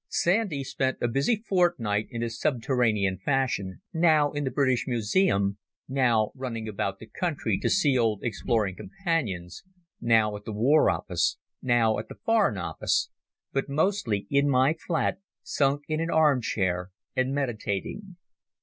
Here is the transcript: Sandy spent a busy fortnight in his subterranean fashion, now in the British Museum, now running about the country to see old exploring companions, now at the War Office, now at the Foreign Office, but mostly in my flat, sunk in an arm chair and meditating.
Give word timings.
Sandy 0.07 0.63
spent 0.63 0.97
a 0.99 1.07
busy 1.07 1.35
fortnight 1.35 2.07
in 2.09 2.23
his 2.23 2.39
subterranean 2.39 3.19
fashion, 3.19 3.83
now 3.93 4.31
in 4.31 4.43
the 4.45 4.49
British 4.49 4.85
Museum, 4.87 5.59
now 5.87 6.31
running 6.33 6.67
about 6.67 6.97
the 6.97 7.05
country 7.05 7.59
to 7.59 7.69
see 7.69 7.95
old 7.99 8.23
exploring 8.23 8.75
companions, 8.75 9.63
now 10.01 10.35
at 10.35 10.43
the 10.43 10.53
War 10.53 10.89
Office, 10.89 11.37
now 11.61 11.99
at 11.99 12.09
the 12.09 12.15
Foreign 12.15 12.57
Office, 12.57 13.11
but 13.53 13.69
mostly 13.69 14.25
in 14.31 14.49
my 14.49 14.73
flat, 14.73 15.19
sunk 15.43 15.83
in 15.87 16.01
an 16.01 16.09
arm 16.09 16.41
chair 16.41 16.89
and 17.15 17.31
meditating. 17.35 18.15